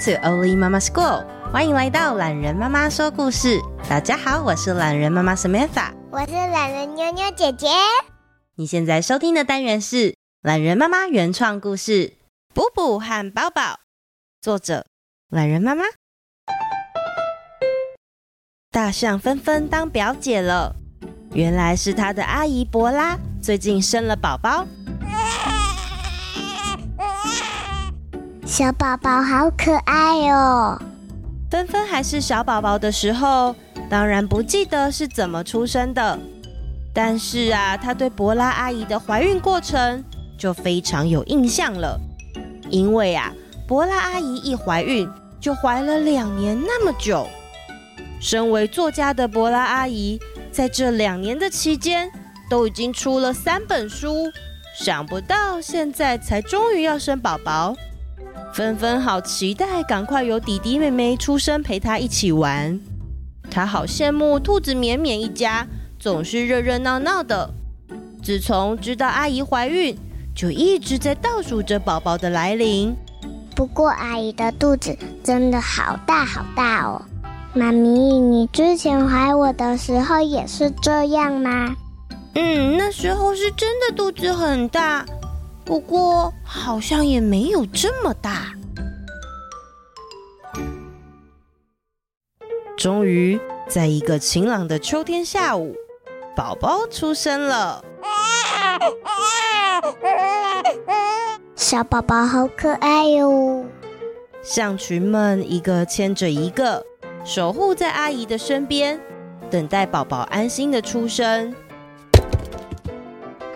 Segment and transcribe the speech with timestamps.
[0.00, 3.60] To Oli Mama School，欢迎来到懒人妈妈说故事。
[3.86, 7.66] 大家好，我是懒人妈妈 Samantha，我是懒人妞妞姐姐。
[8.54, 11.92] 你现在收听的单元是懒人妈妈原创故事
[12.54, 13.60] 《补补和宝宝》，
[14.40, 14.86] 作者
[15.28, 15.84] 懒人妈妈。
[18.70, 20.76] 大象纷纷当表姐了，
[21.34, 24.66] 原来是她的阿姨博拉最近生了宝宝。
[28.50, 30.76] 小宝宝好可爱哦！
[31.48, 33.54] 芬芬还是小宝宝的时候，
[33.88, 36.18] 当然不记得是怎么出生的。
[36.92, 40.04] 但是啊，他对伯拉阿姨的怀孕过程
[40.36, 41.96] 就非常有印象了。
[42.68, 43.32] 因为啊，
[43.68, 45.08] 伯拉阿姨一怀孕
[45.40, 47.28] 就怀了两年那么久。
[48.20, 50.18] 身为作家的伯拉阿姨，
[50.50, 52.10] 在这两年的期间
[52.50, 54.28] 都已经出了三本书，
[54.76, 57.76] 想不到现在才终于要生宝宝。
[58.52, 62.78] 纷纷好期待，赶快有弟弟妹妹出生陪她一起玩。
[63.50, 65.66] 她好羡慕兔子绵绵一家，
[65.98, 67.48] 总是热热闹闹的。
[68.22, 69.96] 自从知道阿姨怀孕，
[70.34, 72.94] 就一直在倒数着宝宝的来临。
[73.54, 77.02] 不过阿姨的肚子真的好大好大哦！
[77.54, 81.74] 妈咪，你之前怀我的时候也是这样吗？
[82.34, 85.04] 嗯，那时候是真的肚子很大。
[85.70, 88.52] 不过，好像也没有这么大。
[92.76, 95.76] 终于，在一个晴朗的秋天下午，
[96.34, 97.84] 宝宝出生了。
[101.54, 103.64] 小宝宝好可爱哟！
[104.42, 106.84] 象群们一个牵着一个，
[107.24, 109.00] 守护在阿姨的身边，
[109.48, 111.54] 等待宝宝安心的出生。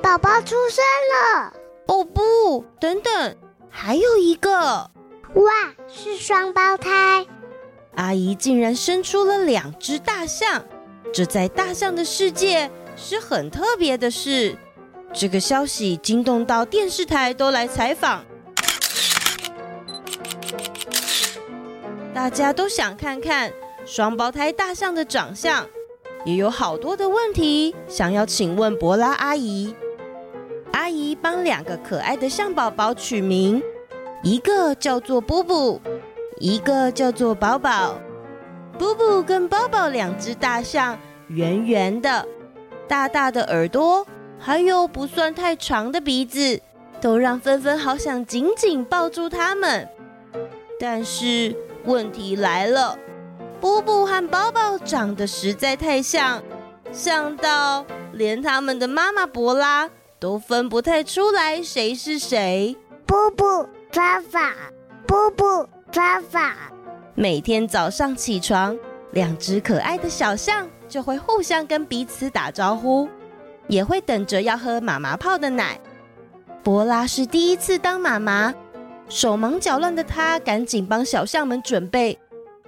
[0.00, 0.84] 宝宝出生
[1.42, 1.52] 了！
[2.80, 3.36] 等等，
[3.68, 4.50] 还有一个！
[5.34, 7.26] 哇，是双胞胎！
[7.96, 10.64] 阿姨竟然生出了两只大象，
[11.12, 14.56] 这在大象的世界是很特别的事。
[15.12, 18.24] 这个消息惊动到电视台都来采访，
[22.14, 23.52] 大家都想看看
[23.84, 25.66] 双胞胎大象的长相，
[26.24, 29.74] 也有好多的问题想要请问博拉阿姨。
[30.76, 33.62] 阿姨帮两个可爱的象宝宝取名，
[34.22, 35.80] 一个叫做布布，
[36.38, 37.98] 一个叫做宝宝。
[38.78, 40.98] 布布跟宝宝两只大象，
[41.28, 42.28] 圆圆的，
[42.86, 44.06] 大大的耳朵，
[44.38, 46.60] 还有不算太长的鼻子，
[47.00, 49.88] 都让纷纷好想紧紧抱住它们。
[50.78, 51.56] 但是
[51.86, 52.98] 问题来了，
[53.62, 56.42] 布布和宝宝长得实在太像，
[56.92, 59.88] 像到连他们的妈妈博拉。
[60.18, 62.76] 都分不太出来谁是谁。
[63.04, 64.54] 布布抓法，
[65.06, 66.72] 布布抓法。
[67.14, 68.76] 每天早上起床，
[69.12, 73.08] 两只可爱的小象就会互相跟彼此打招呼，
[73.68, 75.78] 也会等着要喝妈妈泡的奶。
[76.62, 78.54] 波拉是第一次当妈妈，
[79.08, 82.18] 手忙脚乱的她赶紧帮小象们准备。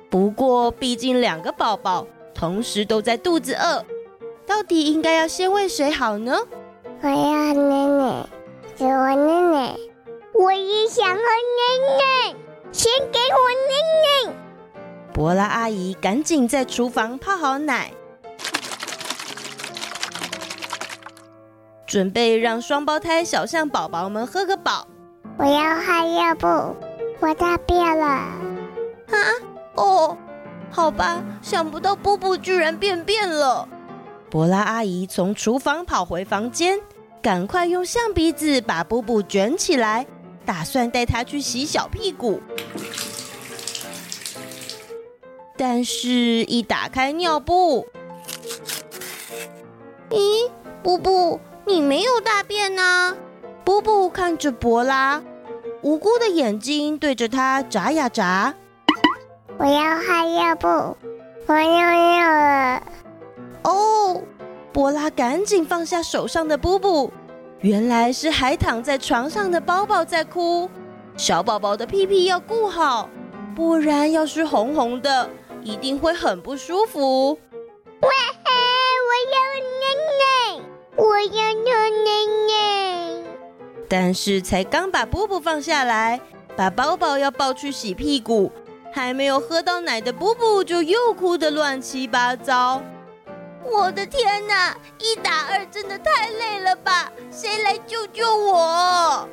[0.08, 3.84] 不过，毕竟两个宝宝同时都在肚子饿，
[4.46, 6.38] 到底应该要先喂谁好呢？
[7.00, 8.26] 我要奶奶，
[8.76, 9.76] 给我奶奶。
[10.34, 11.62] 我也想喝奶
[11.96, 12.34] 奶，
[12.72, 14.34] 先给我奶奶。
[15.12, 17.92] 博拉阿姨赶紧在厨房泡好奶，
[21.86, 24.86] 准备让双胞胎小象宝宝们喝个饱。
[25.38, 26.46] 我要喝尿布？
[27.20, 28.06] 我大便了。
[28.06, 28.34] 啊？
[29.76, 30.16] 哦，
[30.70, 33.68] 好吧，想不到布布居然便便了。
[34.30, 36.78] 博拉阿姨从厨房跑回房间，
[37.20, 40.06] 赶快用象鼻子把布布卷起来，
[40.44, 42.40] 打算带它去洗小屁股。
[45.56, 47.86] 但是，一打开尿布，
[50.10, 50.48] 咦，
[50.82, 53.16] 布布，你没有大便呢？
[53.64, 55.22] 布布看着博拉，
[55.82, 58.54] 无辜的眼睛对着他眨呀眨。
[59.58, 60.68] 我要换尿布，
[61.46, 62.82] 我要尿了。
[63.64, 64.22] 哦，
[64.72, 67.10] 柏拉赶紧放下手上的布布，
[67.60, 70.70] 原来是还躺在床上的宝宝在哭。
[71.16, 73.08] 小宝宝的屁屁要顾好，
[73.56, 75.28] 不然要是红红的。
[75.64, 77.32] 一定会很不舒服。
[77.32, 78.08] 喂，
[79.08, 79.36] 我要
[79.80, 79.84] 奶
[80.20, 80.62] 奶，
[80.96, 81.74] 我要尿
[82.04, 82.10] 奶
[82.48, 83.24] 奶。
[83.88, 86.20] 但是才刚把布布放下来，
[86.56, 88.52] 把宝宝要抱去洗屁股，
[88.92, 92.80] 还没有喝到奶的布布就又哭得乱七八糟。
[93.70, 97.12] 我的天哪，一打二真的太累了吧？
[97.30, 99.28] 谁来救救我？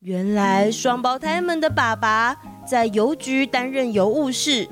[0.00, 4.68] 原来双胞胎们的爸爸在邮局担任邮务士，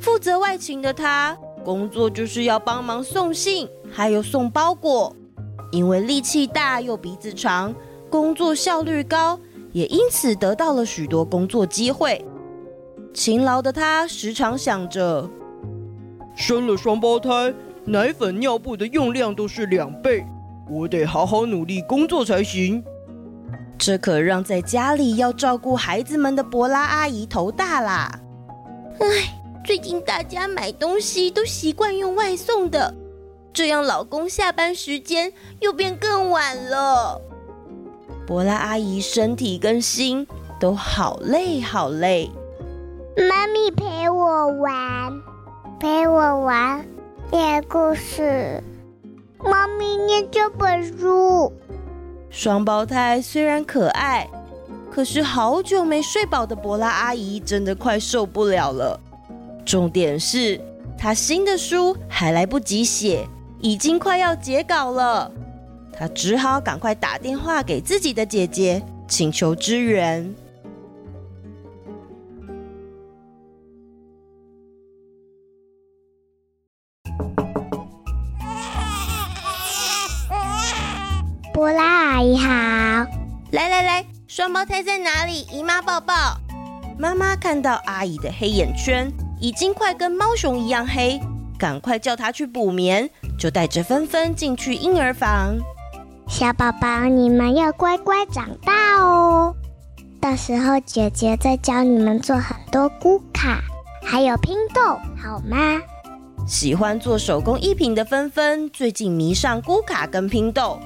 [0.00, 5.14] 负责外勤的他，工作就是要帮忙送信，还有送包裹。
[5.72, 7.74] 因为力气大又鼻子长，
[8.08, 9.38] 工作效率高，
[9.72, 12.24] 也因此得到了许多工作机会。
[13.16, 15.26] 勤劳的他时常想着，
[16.36, 17.52] 生了双胞胎，
[17.86, 20.22] 奶粉、尿布的用量都是两倍，
[20.68, 22.84] 我得好好努力工作才行。
[23.78, 28.20] 这可让在家里要照顾孩子们的柏拉阿姨头大啦！
[29.00, 29.06] 唉，
[29.64, 32.94] 最近大家买东西都习惯用外送的，
[33.50, 37.18] 这样老公下班时间又变更晚了。
[38.26, 40.26] 柏拉阿姨身体跟心
[40.60, 42.30] 都好累好累。
[43.16, 45.22] 妈咪陪我玩，
[45.80, 46.86] 陪我玩，
[47.32, 48.62] 念故事。
[49.42, 51.50] 妈咪念这本书。
[52.28, 54.28] 双胞胎虽然可爱，
[54.90, 59.00] 可是好久没睡饱的柏拉阿姨真的快受不了了。
[59.64, 60.60] 重点是，
[60.98, 63.26] 她新的书还来不及写，
[63.60, 65.32] 已经快要截稿了。
[65.90, 70.34] 她只好赶快打电话给自己的姐姐，请求支援。
[81.56, 82.46] 柏拉阿姨好，
[83.52, 85.40] 来来来，双胞胎在哪里？
[85.50, 86.12] 姨妈抱抱。
[86.98, 89.10] 妈妈看到阿姨的黑眼圈
[89.40, 91.18] 已经快跟猫熊一样黑，
[91.58, 93.08] 赶快叫她去补眠，
[93.38, 95.56] 就带着芬芬进去婴儿房。
[96.28, 99.54] 小宝宝，你们要乖乖长大哦，
[100.20, 103.62] 到时候姐姐再教你们做很多咕卡，
[104.04, 104.82] 还有拼豆，
[105.16, 105.80] 好吗？
[106.46, 110.78] 喜欢做手工艺品的芬芬最近迷上咕卡跟拼豆。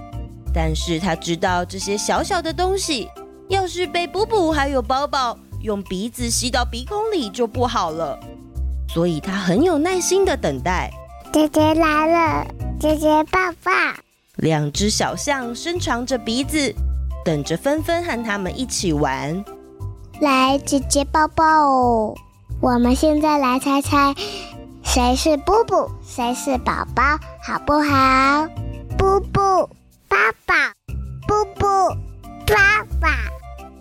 [0.52, 3.08] 但是他知道这些小小的东西，
[3.48, 8.18] 要是被布布还有宝宝用鼻子吸到鼻孔里就不好了，
[8.88, 10.90] 所以他很有耐心的等待。
[11.32, 12.46] 姐姐来了，
[12.80, 13.70] 姐姐抱抱。
[14.36, 16.74] 两只小象伸长着鼻子，
[17.24, 19.44] 等着芬芬和他们一起玩。
[20.20, 22.14] 来，姐姐抱抱哦。
[22.60, 24.14] 我们现在来猜猜，
[24.82, 27.02] 谁是布布，谁是宝宝，
[27.42, 28.48] 好不好？
[28.98, 29.70] 布布。
[30.10, 30.72] 爸爸，
[31.28, 31.66] 布布，
[32.44, 33.30] 爸爸。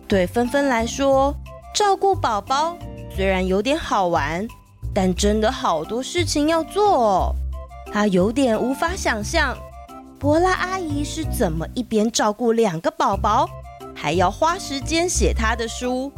[0.08, 1.36] 对芬芬来说，
[1.74, 2.78] 照顾宝宝
[3.16, 4.48] 虽然有点好玩，
[4.94, 7.36] 但真的好多事情要做哦。
[7.92, 9.58] 她有点无法想象，
[10.20, 13.50] 柏拉阿姨是怎么一边照顾两个宝宝，
[13.96, 16.12] 还要花时间写她的书。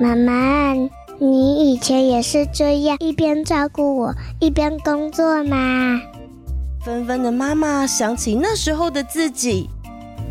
[0.00, 0.72] 妈妈，
[1.18, 6.00] 你以前也是这样一边照顾我，一边工作吗？
[6.84, 9.70] 芬芬的妈妈想起那时候的自己，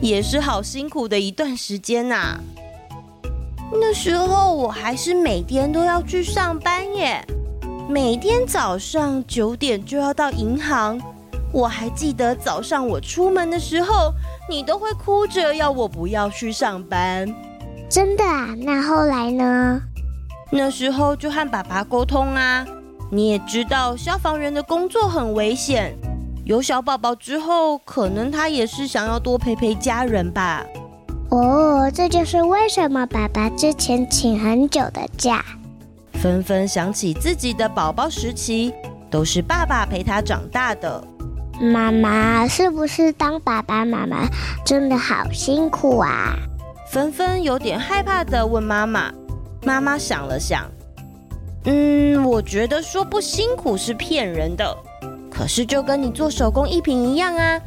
[0.02, 2.40] 也是好辛苦的一段时间呐、啊。
[3.72, 7.26] 那时候我还是每天都要去上班耶，
[7.88, 11.00] 每天早上九点就要到银行。
[11.54, 14.14] 我还记得早上我出门的时候，
[14.50, 17.34] 你都会哭着要我不要去上班。
[17.90, 18.54] 真的啊？
[18.58, 19.82] 那后来呢？
[20.52, 22.66] 那时候就和爸爸沟通啊。
[23.10, 25.96] 你也知道，消防员的工作很危险。
[26.44, 30.66] 有小宝宝之后，可能他也是想要多陪陪家人吧。
[31.30, 35.46] 哦，这就是为什么爸爸之前请很久的假。
[36.14, 38.74] 纷纷想起自己的宝宝时期，
[39.10, 41.02] 都是爸爸陪他长大的。
[41.60, 44.28] 妈妈，是不是当爸爸妈妈
[44.66, 46.36] 真的好辛苦啊？
[46.90, 49.14] 纷纷有点害怕的问妈妈。
[49.64, 50.66] 妈妈想了想，
[51.66, 54.76] 嗯，我觉得说不辛苦是骗人的。
[55.42, 57.60] 可是就跟你做手工艺品一样啊。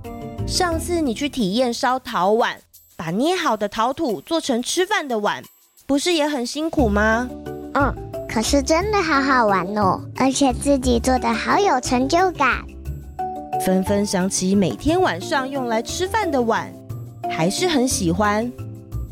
[0.47, 2.57] 上次你去体验烧陶碗，
[2.95, 5.43] 把捏好的陶土做成吃饭的碗，
[5.85, 7.29] 不是也很辛苦吗？
[7.75, 7.93] 嗯，
[8.29, 12.65] 可是真的好好玩哦，而且自己做的好有成就感。
[13.67, 16.73] 纷纷想起每天晚上用来吃饭的碗，
[17.29, 18.53] 还是很喜欢。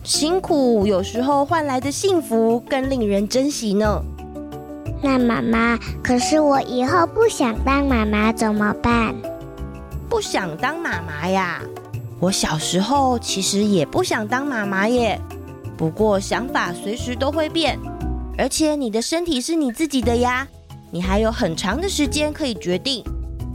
[0.04, 4.00] 辛苦有时候换来的幸福更令人珍惜呢。
[5.02, 9.14] 那妈妈，可是我以后不想当妈妈怎么办？
[10.08, 11.60] 不想当妈妈呀？
[12.20, 15.20] 我小时候其实也不想当妈妈耶。
[15.76, 17.78] 不过想法随时都会变，
[18.38, 20.46] 而且你的身体是你自己的呀，
[20.92, 23.04] 你还有很长的时间可以决定。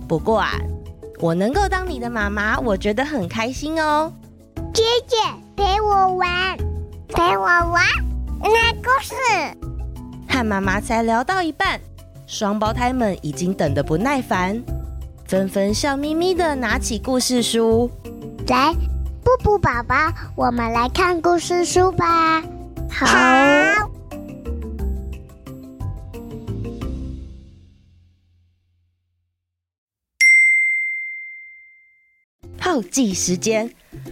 [0.08, 0.52] 不过啊。
[1.20, 4.14] 我能够当你的妈妈，我觉得很开心哦。
[4.72, 5.18] 姐姐
[5.56, 6.56] 陪我玩，
[7.08, 7.84] 陪我玩
[8.40, 9.67] 那故事。
[10.28, 11.80] 和妈妈才聊到一半，
[12.26, 14.62] 双胞胎们已经等得不耐烦，
[15.26, 17.90] 纷纷笑眯眯的拿起故事书。
[18.48, 18.74] 来，
[19.24, 19.96] 布布宝宝，
[20.36, 22.42] 我们来看故事书吧。
[22.90, 23.06] 好。
[23.08, 23.88] 好
[32.60, 33.68] 倒计时间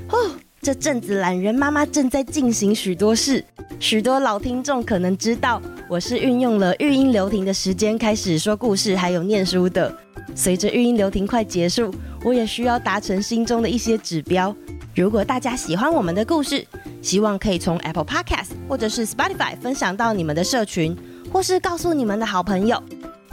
[0.09, 0.31] 哦，
[0.61, 3.43] 这阵子懒人妈妈正在进行许多事。
[3.79, 9.95] 许多老听众可能知道，我是运用了育婴留停的时间开始说故事，还有念书的。
[10.33, 14.53] 随着育婴留停快结束，我也需要达成心中的一些指标。
[14.95, 16.65] 如果大家喜欢我们的故事，
[17.03, 20.97] 希望可以从 Apple Podcast 或者是 Spotify 分享到你们的社群，
[21.31, 22.81] 或是告诉你们的好朋友。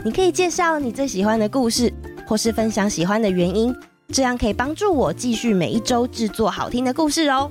[0.05, 1.91] 你可以介绍你最喜欢的故事，
[2.27, 3.75] 或是分享喜欢的原因。
[4.09, 7.49] 这样可以帮助我继续每一周制作好听的故事哦。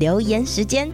[0.00, 0.90] 留言时间，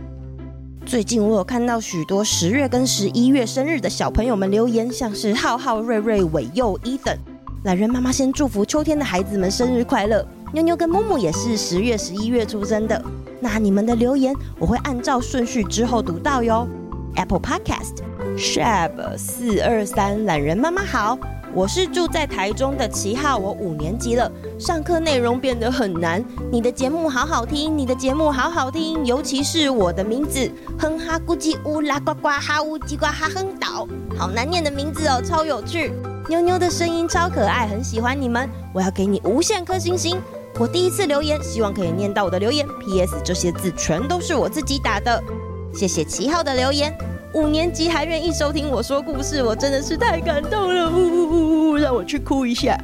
[0.85, 7.17] 最近我有看到许多十月跟十一月生日的小朋友们留言，像是浩浩、瑞瑞、伟佑、伊等。
[7.63, 10.27] 懒人妈妈先祝福秋天的孩子们生日快乐。
[10.53, 13.01] 妞妞跟木木也是十月、十一月出生的，
[13.39, 16.67] 那你们的留言我会按照顺序之后读到哟。
[17.15, 17.99] Apple Podcast。
[18.37, 21.17] Shab 四二三，懒人妈妈好，
[21.57, 26.23] 我是住在台中的七号，我五年级了，上课内容变得很难。
[26.53, 35.91] 你的节目好好听，你的节目好好听，尤其是我的名字哼哈咕叽乌拉呱呱哈乌叽呱哈哼岛，好难念的名字哦，超有趣。
[36.29, 40.21] 妞妞的声音超可爱，很喜欢你们，我要给你无限颗星星。
[40.59, 42.67] 我第一次留言，希望可以念到我的留言。
[42.81, 43.17] P.S.
[43.25, 45.25] 这些字全都是我自己打的，
[45.73, 46.95] 谢谢七号的留言。
[47.37, 50.91] 五年级还愿意收听我说故事，我真的是太感动了！
[50.91, 52.75] 呜呜呜呜，让我去哭一下。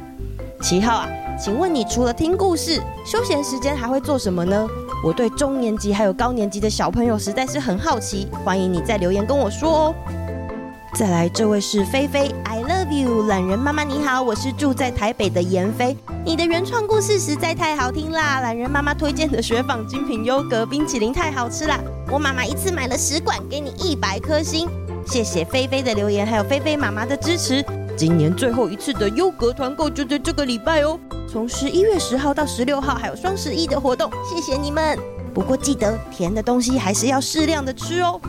[0.61, 4.67] 七号啊，请问你除了听故事，休闲时间还会做什么呢？
[5.03, 9.95] 我对中年级还有高年级的小朋友实在是很好奇，欢迎你在留言跟我说哦。
[10.93, 18.39] 再来，这位是菲菲，I love you，懒人妈妈你好，我是住在台北的妍菲，你的原创故事实在太好听啦！
[18.41, 21.79] 懒人妈妈推荐的雪纺精品优格冰淇淋太好吃啦，
[22.13, 24.69] 我妈妈一次买了十罐，给你一百颗星，
[25.03, 27.65] 谢谢菲菲的留言，还有菲菲妈妈的支持。
[27.97, 34.95] 今年最后一次的优格团购就在这个礼拜哦，从十一月十号到十六号还有双十一的活动，谢谢你们。
[35.33, 38.21] 不过记得甜的东西还是要适量的吃哦。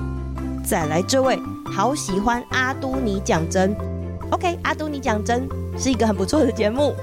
[0.65, 1.39] 再来这位。
[1.71, 3.77] 好喜欢阿都你讲真
[4.31, 6.95] ，OK，阿都你讲真是一个很不错的节目。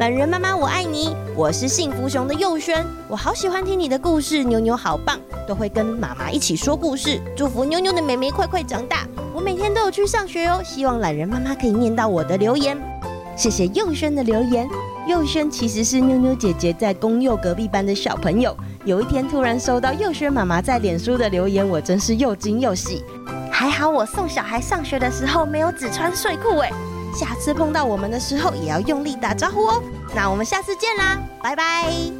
[0.00, 9.06] 懒人妈妈我爱你，我是幸福熊的佑轩，我好喜欢听你的故事，妞妞好棒，都会跟妈妈一起说故事，祝福妞妞的妹妹快快长大。
[9.34, 12.80] 我每天都有去上学哦，希望懒人妈妈可以念到我的留言。
[13.36, 14.66] 谢谢佑轩的留言，
[15.06, 18.56] 佑轩其实是妞妞姐姐在公幼隔壁班的小朋友。
[18.86, 23.04] 有一天突然收到佑轩妈妈在脸书的留言，我真是又惊又喜。
[23.52, 26.72] 还好我送小孩上学的时候没有只穿睡裤哎，
[27.14, 29.82] 下次碰到我们的时候也要用力打招呼哦。
[30.14, 32.19] 那我们下次见啦，拜拜。